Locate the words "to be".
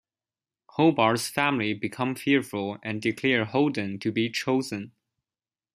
3.99-4.31